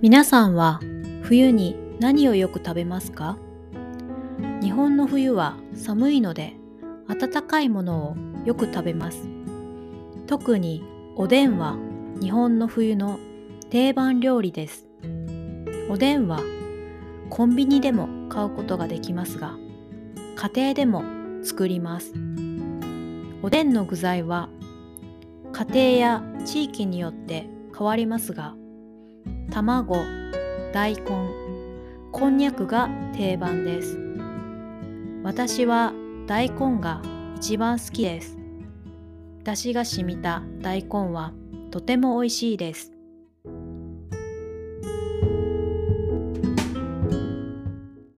[0.00, 0.78] 皆さんは
[1.22, 3.36] 冬に何をよく食べますか？
[4.62, 6.54] 日本の冬は寒いので
[7.08, 9.28] 温かいものをよく食べます。
[10.28, 10.84] 特に
[11.16, 11.76] おでんは
[12.20, 13.18] 日本の冬の
[13.70, 14.86] 定番料理です。
[15.90, 16.42] おでんは
[17.28, 19.56] コンビニでも買うことができますが
[20.36, 21.02] 家庭でも
[21.42, 22.14] 作ります。
[23.42, 24.48] おでんの具材は
[25.52, 28.54] 家庭や地域によって変わりますが
[29.50, 30.04] 卵、
[30.74, 31.02] 大根、
[32.12, 33.98] こんにゃくが定番です。
[35.22, 35.94] 私は
[36.26, 37.00] 大根が
[37.36, 38.36] 一番好きです。
[39.44, 41.32] 出汁が染みた大根は
[41.70, 42.97] とても美味しいです。